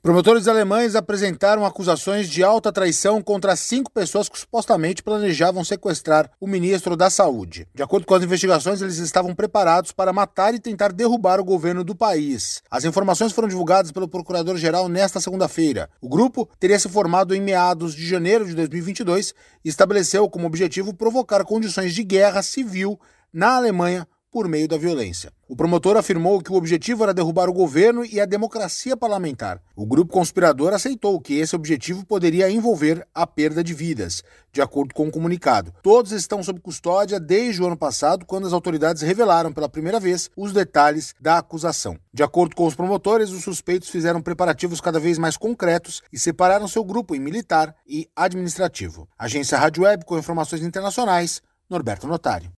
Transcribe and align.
Promotores 0.00 0.46
alemães 0.46 0.94
apresentaram 0.94 1.66
acusações 1.66 2.28
de 2.28 2.44
alta 2.44 2.72
traição 2.72 3.20
contra 3.20 3.56
cinco 3.56 3.90
pessoas 3.90 4.28
que 4.28 4.38
supostamente 4.38 5.02
planejavam 5.02 5.64
sequestrar 5.64 6.30
o 6.40 6.46
ministro 6.46 6.96
da 6.96 7.10
Saúde. 7.10 7.66
De 7.74 7.82
acordo 7.82 8.06
com 8.06 8.14
as 8.14 8.22
investigações, 8.22 8.80
eles 8.80 8.98
estavam 8.98 9.34
preparados 9.34 9.90
para 9.90 10.12
matar 10.12 10.54
e 10.54 10.60
tentar 10.60 10.92
derrubar 10.92 11.40
o 11.40 11.44
governo 11.44 11.82
do 11.82 11.96
país. 11.96 12.62
As 12.70 12.84
informações 12.84 13.32
foram 13.32 13.48
divulgadas 13.48 13.90
pelo 13.90 14.06
procurador-geral 14.06 14.88
nesta 14.88 15.18
segunda-feira. 15.18 15.90
O 16.00 16.08
grupo 16.08 16.48
teria 16.60 16.78
se 16.78 16.88
formado 16.88 17.34
em 17.34 17.40
meados 17.40 17.92
de 17.92 18.06
janeiro 18.06 18.46
de 18.46 18.54
2022 18.54 19.34
e 19.64 19.68
estabeleceu 19.68 20.30
como 20.30 20.46
objetivo 20.46 20.94
provocar 20.94 21.44
condições 21.44 21.92
de 21.92 22.04
guerra 22.04 22.40
civil 22.40 23.00
na 23.32 23.56
Alemanha 23.56 24.06
por 24.30 24.46
meio 24.48 24.68
da 24.68 24.76
violência. 24.76 25.32
O 25.48 25.56
promotor 25.56 25.96
afirmou 25.96 26.40
que 26.42 26.52
o 26.52 26.56
objetivo 26.56 27.02
era 27.02 27.14
derrubar 27.14 27.48
o 27.48 27.52
governo 27.52 28.04
e 28.04 28.20
a 28.20 28.26
democracia 28.26 28.96
parlamentar. 28.96 29.60
O 29.74 29.86
grupo 29.86 30.12
conspirador 30.12 30.74
aceitou 30.74 31.18
que 31.20 31.38
esse 31.38 31.56
objetivo 31.56 32.04
poderia 32.04 32.50
envolver 32.50 33.06
a 33.14 33.26
perda 33.26 33.64
de 33.64 33.72
vidas, 33.72 34.22
de 34.52 34.60
acordo 34.60 34.94
com 34.94 35.04
o 35.04 35.06
um 35.06 35.10
comunicado. 35.10 35.72
Todos 35.82 36.12
estão 36.12 36.42
sob 36.42 36.60
custódia 36.60 37.18
desde 37.18 37.62
o 37.62 37.66
ano 37.66 37.76
passado, 37.76 38.26
quando 38.26 38.46
as 38.46 38.52
autoridades 38.52 39.02
revelaram 39.02 39.52
pela 39.52 39.68
primeira 39.68 39.98
vez 39.98 40.30
os 40.36 40.52
detalhes 40.52 41.14
da 41.20 41.38
acusação. 41.38 41.98
De 42.12 42.22
acordo 42.22 42.54
com 42.54 42.66
os 42.66 42.74
promotores, 42.74 43.30
os 43.30 43.42
suspeitos 43.42 43.88
fizeram 43.88 44.20
preparativos 44.20 44.80
cada 44.80 45.00
vez 45.00 45.16
mais 45.16 45.36
concretos 45.36 46.02
e 46.12 46.18
separaram 46.18 46.68
seu 46.68 46.84
grupo 46.84 47.14
em 47.14 47.20
militar 47.20 47.74
e 47.86 48.08
administrativo. 48.14 49.08
Agência 49.18 49.56
Rádio 49.56 49.84
Web 49.84 50.04
com 50.04 50.18
informações 50.18 50.62
internacionais, 50.62 51.40
Norberto 51.70 52.06
Notário. 52.06 52.57